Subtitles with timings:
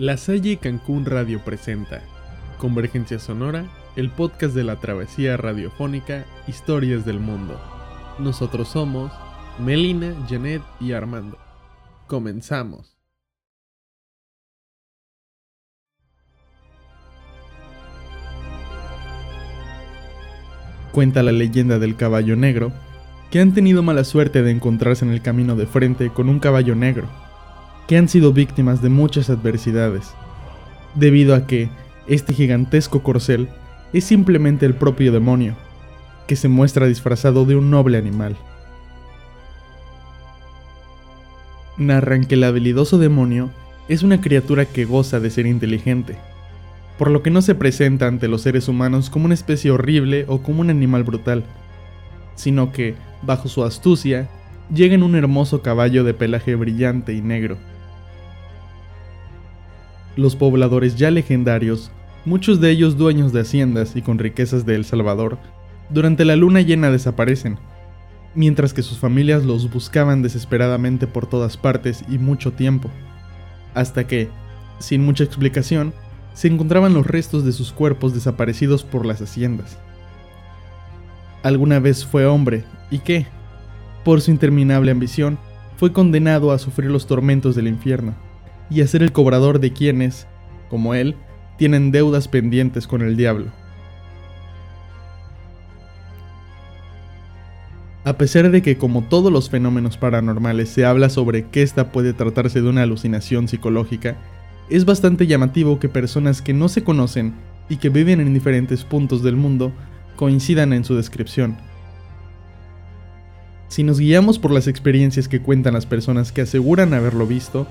[0.00, 2.00] La Salle Cancún Radio presenta
[2.56, 7.60] Convergencia Sonora, el podcast de la travesía radiofónica Historias del Mundo.
[8.18, 9.12] Nosotros somos
[9.58, 11.36] Melina, Janet y Armando.
[12.06, 12.96] Comenzamos.
[20.92, 22.72] Cuenta la leyenda del caballo negro
[23.30, 26.74] que han tenido mala suerte de encontrarse en el camino de frente con un caballo
[26.74, 27.06] negro,
[27.90, 30.12] que han sido víctimas de muchas adversidades,
[30.94, 31.70] debido a que
[32.06, 33.48] este gigantesco corcel
[33.92, 35.56] es simplemente el propio demonio,
[36.28, 38.36] que se muestra disfrazado de un noble animal.
[41.78, 43.50] Narran que el habilidoso demonio
[43.88, 46.16] es una criatura que goza de ser inteligente,
[46.96, 50.44] por lo que no se presenta ante los seres humanos como una especie horrible o
[50.44, 51.42] como un animal brutal,
[52.36, 54.28] sino que, bajo su astucia,
[54.72, 57.58] llega en un hermoso caballo de pelaje brillante y negro.
[60.16, 61.90] Los pobladores ya legendarios,
[62.24, 65.38] muchos de ellos dueños de haciendas y con riquezas de El Salvador,
[65.88, 67.58] durante la luna llena desaparecen,
[68.34, 72.90] mientras que sus familias los buscaban desesperadamente por todas partes y mucho tiempo,
[73.74, 74.28] hasta que,
[74.78, 75.92] sin mucha explicación,
[76.34, 79.78] se encontraban los restos de sus cuerpos desaparecidos por las haciendas.
[81.42, 83.26] Alguna vez fue hombre, ¿y qué?
[84.04, 85.38] Por su interminable ambición,
[85.76, 88.14] fue condenado a sufrir los tormentos del infierno,
[88.70, 90.26] y a ser el cobrador de quienes,
[90.68, 91.16] como él,
[91.58, 93.46] tienen deudas pendientes con el diablo.
[98.04, 102.14] A pesar de que como todos los fenómenos paranormales se habla sobre que esta puede
[102.14, 104.16] tratarse de una alucinación psicológica,
[104.70, 107.34] es bastante llamativo que personas que no se conocen
[107.68, 109.72] y que viven en diferentes puntos del mundo
[110.16, 111.58] coincidan en su descripción.
[113.68, 117.66] Si nos guiamos por las experiencias que cuentan las personas que aseguran haberlo visto,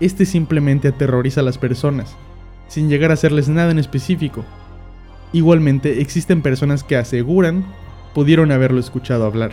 [0.00, 2.16] este simplemente aterroriza a las personas,
[2.68, 4.44] sin llegar a hacerles nada en específico.
[5.32, 7.64] Igualmente existen personas que aseguran
[8.14, 9.52] pudieron haberlo escuchado hablar.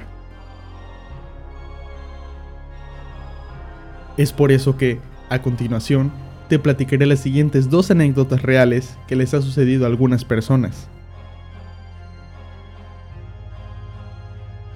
[4.16, 5.00] Es por eso que,
[5.30, 6.12] a continuación,
[6.48, 10.88] te platicaré las siguientes dos anécdotas reales que les ha sucedido a algunas personas.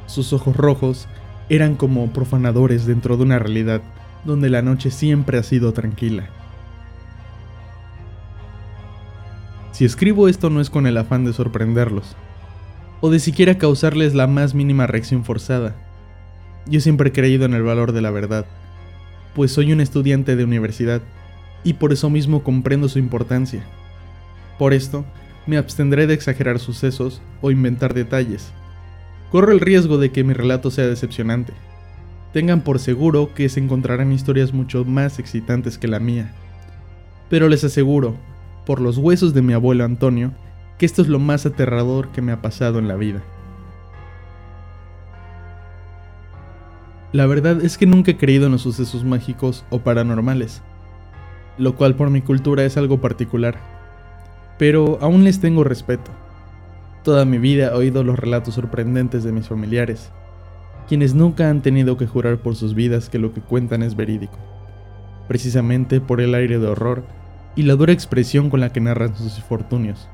[0.08, 1.08] Sus ojos rojos
[1.50, 3.82] eran como profanadores dentro de una realidad
[4.26, 6.30] donde la noche siempre ha sido tranquila.
[9.72, 12.16] Si escribo esto no es con el afán de sorprenderlos,
[13.02, 15.76] o de siquiera causarles la más mínima reacción forzada.
[16.66, 18.46] Yo siempre he creído en el valor de la verdad,
[19.36, 21.02] pues soy un estudiante de universidad,
[21.64, 23.64] y por eso mismo comprendo su importancia.
[24.58, 25.06] Por esto,
[25.46, 28.52] me abstendré de exagerar sucesos o inventar detalles,
[29.32, 31.52] Corro el riesgo de que mi relato sea decepcionante.
[32.34, 36.34] Tengan por seguro que se encontrarán historias mucho más excitantes que la mía.
[37.30, 38.16] Pero les aseguro,
[38.66, 40.32] por los huesos de mi abuelo Antonio,
[40.78, 43.24] que esto es lo más aterrador que me ha pasado en la vida.
[47.14, 50.62] La verdad es que nunca he creído en los sucesos mágicos o paranormales,
[51.58, 53.58] lo cual por mi cultura es algo particular,
[54.60, 56.12] pero aún les tengo respeto.
[57.04, 60.12] Toda mi vida he oído los relatos sorprendentes de mis familiares,
[60.88, 64.38] quienes nunca han tenido que jurar por sus vidas que lo que cuentan es verídico,
[65.28, 67.04] precisamente por el aire de horror
[67.56, 70.08] y la dura expresión con la que narran sus infortunios.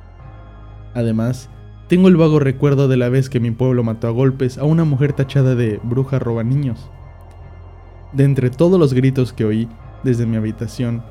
[0.94, 1.50] Además,
[1.88, 4.86] tengo el vago recuerdo de la vez que mi pueblo mató a golpes a una
[4.86, 6.90] mujer tachada de bruja roba niños.
[8.14, 9.68] De entre todos los gritos que oí
[10.04, 11.04] desde mi habitación,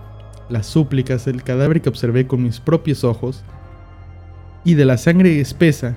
[0.49, 3.45] las súplicas, el cadáver que observé con mis propios ojos,
[4.65, 5.97] y de la sangre espesa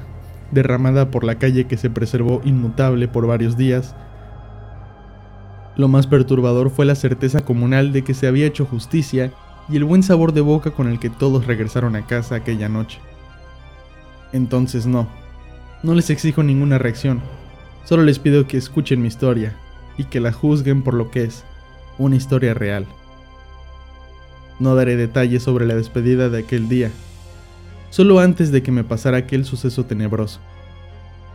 [0.56, 3.96] derramada por la calle que se preservó inmutable por varios días.
[5.78, 9.32] Lo más perturbador fue la certeza comunal de que se había hecho justicia
[9.70, 13.00] y el buen sabor de boca con el que todos regresaron a casa aquella noche.
[14.32, 15.08] Entonces no,
[15.84, 17.22] no les exijo ninguna reacción,
[17.84, 19.56] solo les pido que escuchen mi historia
[19.98, 21.44] y que la juzguen por lo que es,
[21.98, 22.86] una historia real.
[24.60, 26.90] No daré detalles sobre la despedida de aquel día,
[27.90, 30.40] solo antes de que me pasara aquel suceso tenebroso.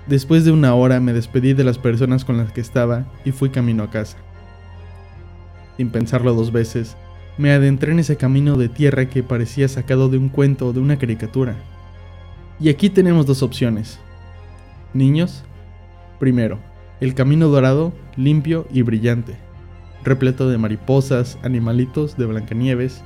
[0.07, 3.51] Después de una hora me despedí de las personas con las que estaba y fui
[3.51, 4.17] camino a casa.
[5.77, 6.97] Sin pensarlo dos veces,
[7.39, 10.81] me adentré en ese camino de tierra que parecía sacado de un cuento o de
[10.81, 11.57] una caricatura.
[12.59, 13.99] Y aquí tenemos dos opciones.
[14.93, 15.45] Niños,
[16.19, 16.59] primero,
[17.01, 19.37] el camino dorado, limpio y brillante,
[20.05, 23.03] repleto de mariposas, animalitos de Blancanieves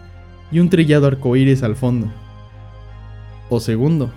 [0.51, 2.11] y un trillado arcoíris al fondo
[3.49, 4.11] o segundo,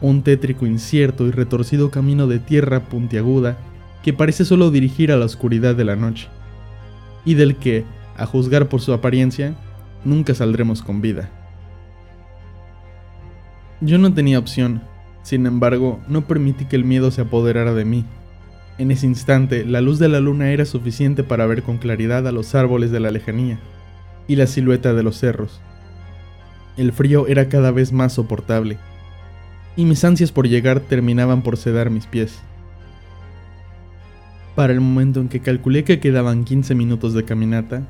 [0.00, 3.56] un tétrico incierto y retorcido camino de tierra puntiaguda
[4.02, 6.28] que parece solo dirigir a la oscuridad de la noche,
[7.24, 7.84] y del que,
[8.16, 9.56] a juzgar por su apariencia,
[10.04, 11.28] nunca saldremos con vida.
[13.80, 14.82] Yo no tenía opción,
[15.22, 18.04] sin embargo, no permití que el miedo se apoderara de mí.
[18.78, 22.32] En ese instante, la luz de la luna era suficiente para ver con claridad a
[22.32, 23.58] los árboles de la lejanía
[24.28, 25.60] y la silueta de los cerros.
[26.76, 28.76] El frío era cada vez más soportable,
[29.76, 32.38] y mis ansias por llegar terminaban por sedar mis pies.
[34.54, 37.82] Para el momento en que calculé que quedaban 15 minutos de caminata,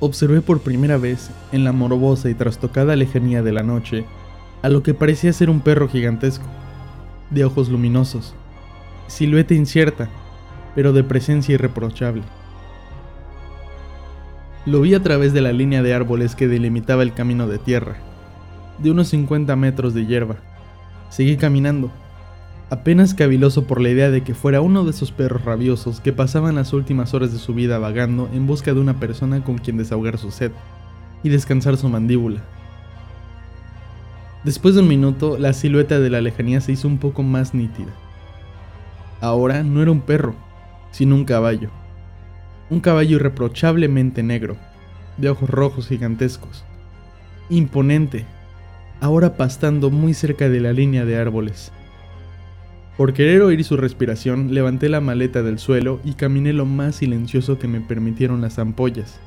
[0.00, 4.04] observé por primera vez, en la morbosa y trastocada lejanía de la noche,
[4.62, 6.46] a lo que parecía ser un perro gigantesco,
[7.30, 8.34] de ojos luminosos,
[9.06, 10.08] silueta incierta,
[10.74, 12.22] pero de presencia irreprochable.
[14.68, 17.96] Lo vi a través de la línea de árboles que delimitaba el camino de tierra,
[18.76, 20.36] de unos 50 metros de hierba.
[21.08, 21.90] Seguí caminando,
[22.68, 26.56] apenas caviloso por la idea de que fuera uno de esos perros rabiosos que pasaban
[26.56, 30.18] las últimas horas de su vida vagando en busca de una persona con quien desahogar
[30.18, 30.52] su sed
[31.22, 32.42] y descansar su mandíbula.
[34.44, 37.94] Después de un minuto, la silueta de la lejanía se hizo un poco más nítida.
[39.22, 40.34] Ahora no era un perro,
[40.90, 41.70] sino un caballo.
[42.70, 44.56] Un caballo irreprochablemente negro,
[45.16, 46.64] de ojos rojos gigantescos.
[47.48, 48.26] Imponente,
[49.00, 51.72] ahora pastando muy cerca de la línea de árboles.
[52.98, 57.58] Por querer oír su respiración, levanté la maleta del suelo y caminé lo más silencioso
[57.58, 59.18] que me permitieron las ampollas.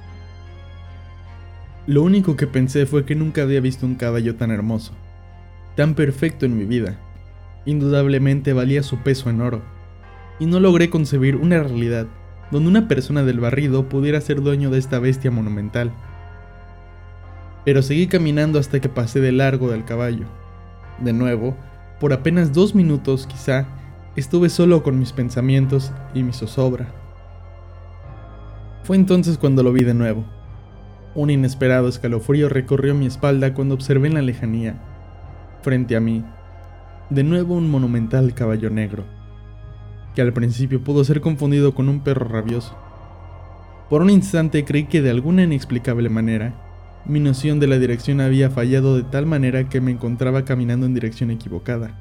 [1.87, 4.93] Lo único que pensé fue que nunca había visto un caballo tan hermoso,
[5.75, 6.99] tan perfecto en mi vida.
[7.65, 9.63] Indudablemente valía su peso en oro,
[10.39, 12.05] y no logré concebir una realidad
[12.51, 15.91] donde una persona del barrido pudiera ser dueño de esta bestia monumental.
[17.65, 20.25] Pero seguí caminando hasta que pasé de largo del caballo.
[20.99, 21.55] De nuevo,
[21.99, 23.65] por apenas dos minutos quizá,
[24.15, 26.87] estuve solo con mis pensamientos y mi zozobra.
[28.83, 30.25] Fue entonces cuando lo vi de nuevo
[31.13, 34.75] un inesperado escalofrío recorrió mi espalda cuando observé en la lejanía,
[35.61, 36.23] frente a mí,
[37.09, 39.03] de nuevo un monumental caballo negro,
[40.15, 42.75] que al principio pudo ser confundido con un perro rabioso.
[43.89, 46.53] Por un instante creí que de alguna inexplicable manera,
[47.05, 50.93] mi noción de la dirección había fallado de tal manera que me encontraba caminando en
[50.93, 51.97] dirección equivocada.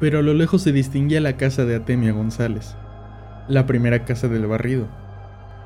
[0.00, 2.76] Pero a lo lejos se distinguía la casa de Atemia González,
[3.48, 4.88] la primera casa del barrido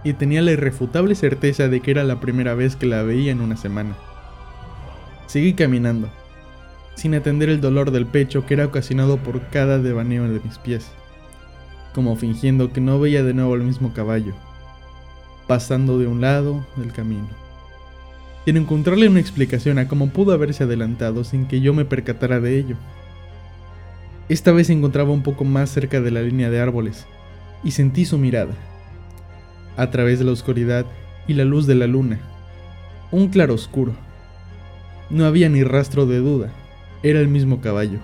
[0.04, 3.40] y tenía la irrefutable certeza de que era la primera vez que la veía en
[3.40, 3.96] una semana.
[5.26, 6.10] Seguí caminando,
[6.94, 10.90] sin atender el dolor del pecho que era ocasionado por cada devaneo de mis pies,
[11.94, 14.34] como fingiendo que no veía de nuevo el mismo caballo,
[15.46, 17.28] pasando de un lado del camino,
[18.44, 22.58] sin encontrarle una explicación a cómo pudo haberse adelantado sin que yo me percatara de
[22.58, 22.76] ello.
[24.28, 27.06] Esta vez se encontraba un poco más cerca de la línea de árboles,
[27.64, 28.54] y sentí su mirada
[29.76, 30.86] a través de la oscuridad
[31.26, 32.20] y la luz de la luna.
[33.10, 33.94] Un claroscuro.
[35.10, 36.50] No había ni rastro de duda,
[37.02, 37.98] era el mismo caballo.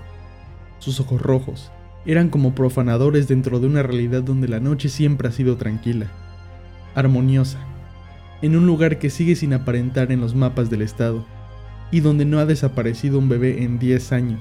[0.79, 1.71] Sus ojos rojos
[2.05, 6.07] eran como profanadores dentro de una realidad donde la noche siempre ha sido tranquila,
[6.95, 7.59] armoniosa,
[8.43, 11.27] en un lugar que sigue sin aparentar en los mapas del estado,
[11.91, 14.41] y donde no ha desaparecido un bebé en 10 años.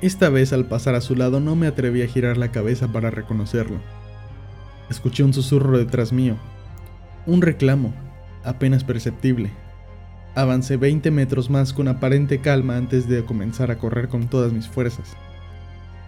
[0.00, 3.10] Esta vez al pasar a su lado no me atreví a girar la cabeza para
[3.10, 3.78] reconocerlo.
[4.88, 6.36] Escuché un susurro detrás mío,
[7.26, 7.92] un reclamo,
[8.42, 9.50] apenas perceptible.
[10.34, 14.68] Avancé 20 metros más con aparente calma antes de comenzar a correr con todas mis
[14.68, 15.16] fuerzas,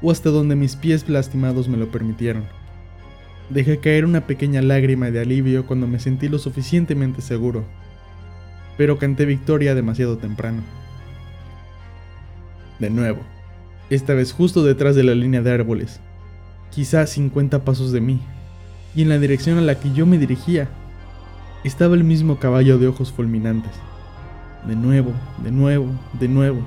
[0.00, 2.44] o hasta donde mis pies lastimados me lo permitieron.
[3.50, 7.64] Dejé caer una pequeña lágrima de alivio cuando me sentí lo suficientemente seguro,
[8.78, 10.62] pero canté victoria demasiado temprano.
[12.78, 13.20] De nuevo,
[13.90, 16.00] esta vez justo detrás de la línea de árboles,
[16.70, 18.20] quizá 50 pasos de mí,
[18.94, 20.68] y en la dirección a la que yo me dirigía,
[21.64, 23.72] estaba el mismo caballo de ojos fulminantes.
[24.66, 25.88] De nuevo, de nuevo,
[26.18, 26.60] de nuevo,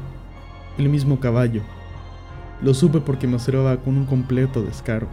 [0.78, 1.62] el mismo caballo.
[2.62, 5.08] Lo supe porque me observaba con un completo descaro,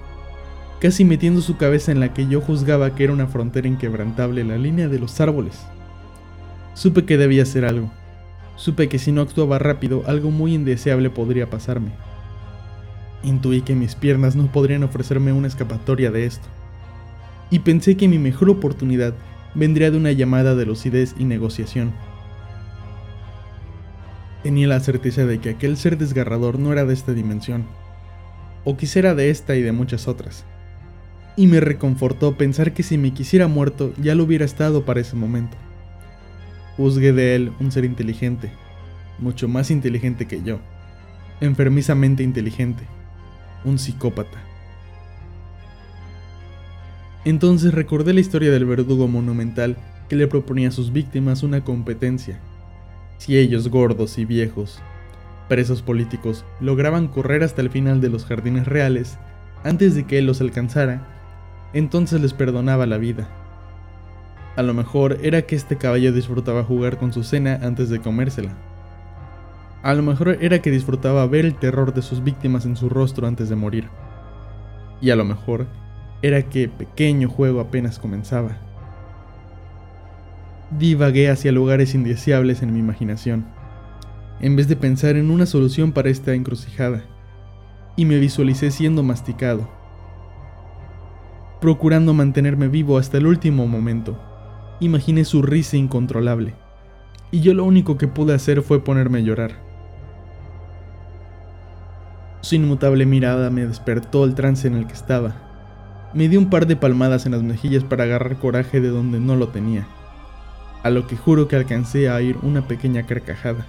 [0.81, 4.59] casi metiendo su cabeza en la que yo juzgaba que era una frontera inquebrantable la
[4.59, 5.61] línea de los árboles.
[6.75, 7.91] Supe que debía hacer algo
[8.57, 11.91] Supe que si no actuaba rápido, algo muy indeseable podría pasarme.
[13.23, 16.47] Intuí que mis piernas no podrían ofrecerme una escapatoria de esto.
[17.51, 19.15] Y pensé que mi mejor oportunidad
[19.55, 21.93] vendría de una llamada de lucidez y negociación.
[24.43, 27.65] Tenía la certeza de que aquel ser desgarrador no era de esta dimensión,
[28.65, 30.45] o quisiera de esta y de muchas otras.
[31.37, 35.17] Y me reconfortó pensar que si me quisiera muerto ya lo hubiera estado para ese
[35.17, 35.57] momento.
[36.77, 38.51] Juzgué de él un ser inteligente,
[39.19, 40.59] mucho más inteligente que yo,
[41.41, 42.83] enfermizamente inteligente,
[43.65, 44.39] un psicópata.
[47.25, 49.77] Entonces recordé la historia del verdugo monumental
[50.09, 52.41] que le proponía a sus víctimas una competencia.
[53.23, 54.81] Si ellos, gordos y viejos,
[55.49, 59.17] presos políticos, lograban correr hasta el final de los jardines reales
[59.62, 61.07] antes de que él los alcanzara,
[61.73, 63.29] entonces les perdonaba la vida.
[64.57, 68.57] A lo mejor era que este caballo disfrutaba jugar con su cena antes de comérsela.
[69.85, 73.29] A lo mejor era que disfrutaba ver el terror de sus víctimas en su rostro
[73.29, 73.88] antes de morir.
[75.00, 75.69] Y a lo mejor
[76.23, 78.72] era que pequeño juego apenas comenzaba.
[80.79, 83.45] Divagué hacia lugares indeseables en mi imaginación,
[84.41, 87.02] en vez de pensar en una solución para esta encrucijada,
[87.95, 89.69] y me visualicé siendo masticado,
[91.61, 94.19] procurando mantenerme vivo hasta el último momento.
[94.81, 96.55] Imaginé su risa incontrolable,
[97.31, 99.52] y yo lo único que pude hacer fue ponerme a llorar.
[102.41, 105.35] Su inmutable mirada me despertó el trance en el que estaba.
[106.14, 109.37] Me dio un par de palmadas en las mejillas para agarrar coraje de donde no
[109.37, 109.87] lo tenía,
[110.83, 113.67] a lo que juro que alcancé a oír una pequeña carcajada.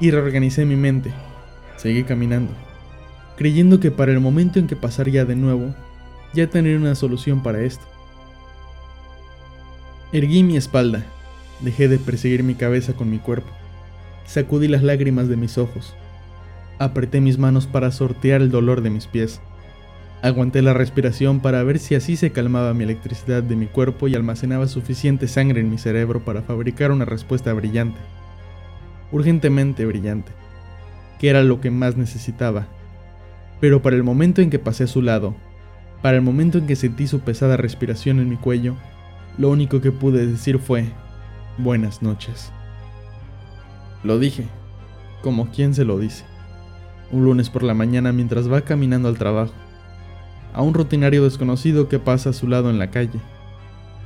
[0.00, 1.12] Y reorganicé mi mente.
[1.76, 2.52] Seguí caminando,
[3.36, 5.74] creyendo que para el momento en que pasaría de nuevo,
[6.32, 7.84] ya tendría una solución para esto.
[10.12, 11.04] Erguí mi espalda,
[11.60, 13.50] dejé de perseguir mi cabeza con mi cuerpo,
[14.24, 15.94] sacudí las lágrimas de mis ojos
[16.78, 19.40] Apreté mis manos para sortear el dolor de mis pies.
[20.24, 24.14] Aguanté la respiración para ver si así se calmaba mi electricidad de mi cuerpo y
[24.14, 28.00] almacenaba suficiente sangre en mi cerebro para fabricar una respuesta brillante.
[29.12, 30.32] Urgentemente brillante.
[31.18, 32.68] Que era lo que más necesitaba.
[33.60, 35.34] Pero para el momento en que pasé a su lado,
[36.00, 38.76] para el momento en que sentí su pesada respiración en mi cuello,
[39.36, 40.86] lo único que pude decir fue,
[41.58, 42.50] buenas noches.
[44.02, 44.46] Lo dije,
[45.20, 46.24] como quien se lo dice
[47.10, 49.52] un lunes por la mañana mientras va caminando al trabajo,
[50.54, 53.20] a un rutinario desconocido que pasa a su lado en la calle,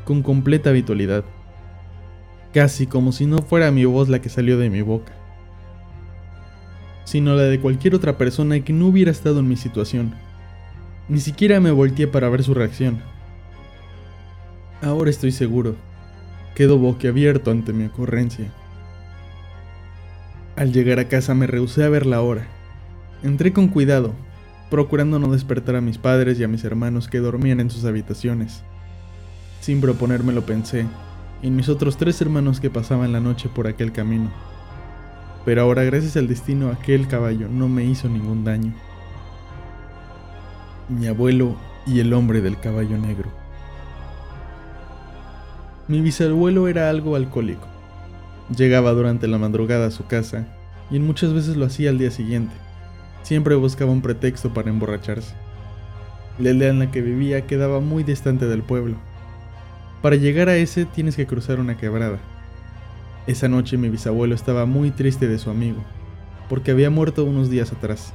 [0.05, 1.25] con completa habitualidad,
[2.53, 5.13] casi como si no fuera mi voz la que salió de mi boca,
[7.05, 10.15] sino la de cualquier otra persona que no hubiera estado en mi situación.
[11.09, 13.01] Ni siquiera me volteé para ver su reacción.
[14.83, 15.77] Ahora estoy seguro.
[16.55, 18.53] Quedo boquiabierto ante mi ocurrencia.
[20.57, 22.49] Al llegar a casa me rehusé a ver la hora
[23.23, 24.15] Entré con cuidado,
[24.71, 28.63] procurando no despertar a mis padres y a mis hermanos que dormían en sus habitaciones.
[29.61, 30.87] Sin proponérmelo pensé
[31.43, 34.31] en mis otros tres hermanos que pasaban la noche por aquel camino.
[35.45, 38.75] Pero ahora gracias al destino aquel caballo no me hizo ningún daño.
[40.89, 41.57] Mi abuelo
[41.87, 43.31] y el hombre del caballo negro.
[45.87, 47.67] Mi bisabuelo era algo alcohólico.
[48.55, 50.47] Llegaba durante la madrugada a su casa
[50.91, 52.55] y muchas veces lo hacía al día siguiente.
[53.29, 55.35] Siempre buscaba un pretexto para emborracharse.
[56.39, 58.97] La aldea en la que vivía quedaba muy distante del pueblo.
[60.01, 62.21] Para llegar a ese tienes que cruzar una quebrada.
[63.27, 65.85] Esa noche mi bisabuelo estaba muy triste de su amigo,
[66.49, 68.15] porque había muerto unos días atrás.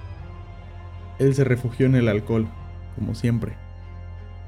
[1.19, 2.47] Él se refugió en el alcohol,
[2.95, 3.53] como siempre.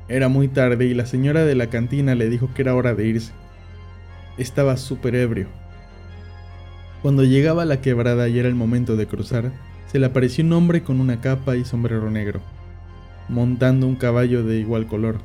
[0.08, 3.06] Era muy tarde y la señora de la cantina le dijo que era hora de
[3.06, 3.34] irse.
[4.40, 5.46] Estaba súper ebrio.
[7.04, 9.52] Cuando llegaba a la quebrada y era el momento de cruzar,
[9.96, 12.42] se le apareció un hombre con una capa y sombrero negro,
[13.30, 15.20] montando un caballo de igual color.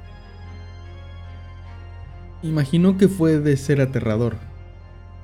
[2.44, 4.36] Imaginó que fue de ser aterrador.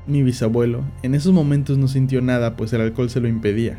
[0.08, 3.78] Mi bisabuelo en esos momentos no sintió nada pues el alcohol se lo impedía.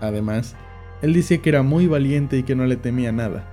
[0.00, 0.56] Además,
[1.00, 3.44] él decía que era muy valiente y que no le temía nada.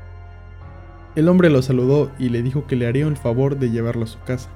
[1.16, 4.08] El hombre lo saludó y le dijo que le haría el favor de llevarlo a
[4.08, 4.50] su casa,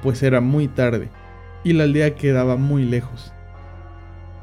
[0.00, 1.08] pues era muy tarde
[1.64, 3.32] y la aldea quedaba muy lejos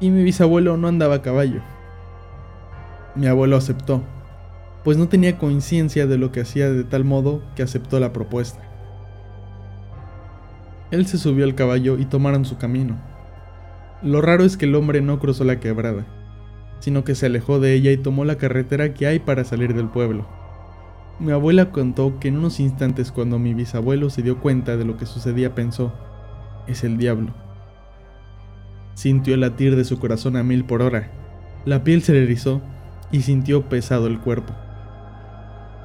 [0.00, 1.60] y mi bisabuelo no andaba a caballo.
[3.14, 4.02] Mi abuelo aceptó,
[4.82, 8.60] pues no tenía conciencia de lo que hacía de tal modo que aceptó la propuesta.
[10.90, 12.96] Él se subió al caballo y tomaron su camino.
[14.02, 16.06] Lo raro es que el hombre no cruzó la quebrada,
[16.80, 19.88] sino que se alejó de ella y tomó la carretera que hay para salir del
[19.88, 20.26] pueblo.
[21.18, 24.96] Mi abuela contó que en unos instantes cuando mi bisabuelo se dio cuenta de lo
[24.96, 25.92] que sucedía pensó,
[26.66, 27.34] es el diablo.
[29.00, 31.08] Sintió el latir de su corazón a mil por hora.
[31.64, 32.60] La piel se le erizó
[33.10, 34.52] y sintió pesado el cuerpo.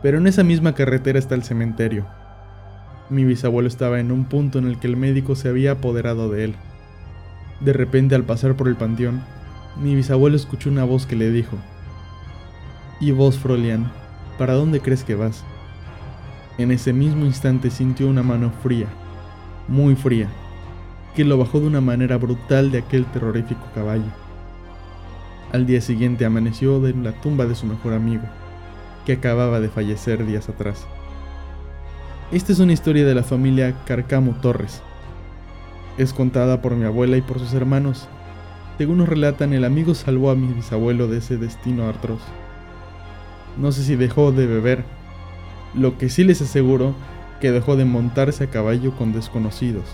[0.03, 2.05] Pero en esa misma carretera está el cementerio.
[3.09, 6.43] Mi bisabuelo estaba en un punto en el que el médico se había apoderado de
[6.43, 6.55] él.
[7.61, 9.21] De repente al pasar por el panteón,
[9.81, 11.55] mi bisabuelo escuchó una voz que le dijo,
[12.99, 13.93] ¿Y vos, Frolian,
[14.37, 15.45] para dónde crees que vas?
[16.57, 18.87] En ese mismo instante sintió una mano fría,
[19.69, 20.29] muy fría,
[21.15, 24.11] que lo bajó de una manera brutal de aquel terrorífico caballo.
[25.53, 28.23] Al día siguiente amaneció en la tumba de su mejor amigo,
[29.05, 30.85] que acababa de fallecer días atrás.
[32.31, 34.81] Esta es una historia de la familia Carcamo Torres.
[35.97, 38.09] Es contada por mi abuela y por sus hermanos.
[38.77, 42.19] Según nos relatan, el amigo salvó a mi bisabuelo de ese destino atroz.
[43.57, 44.83] No sé si dejó de beber.
[45.73, 46.93] Lo que sí les aseguro
[47.39, 49.85] que dejó de montarse a caballo con desconocidos.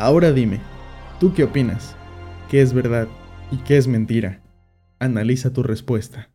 [0.00, 0.62] Ahora dime,
[1.20, 1.94] ¿tú qué opinas?
[2.48, 3.06] ¿Qué es verdad
[3.50, 4.40] y qué es mentira?
[4.98, 6.30] Analiza tu respuesta.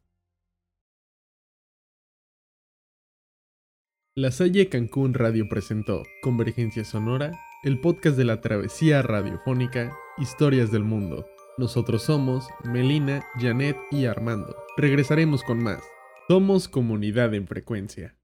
[4.13, 7.31] La Salle Cancún Radio presentó Convergencia Sonora,
[7.63, 11.25] el podcast de la travesía radiofónica Historias del Mundo.
[11.57, 14.55] Nosotros somos Melina, Janet y Armando.
[14.77, 15.81] Regresaremos con más.
[16.27, 18.15] Somos comunidad en frecuencia.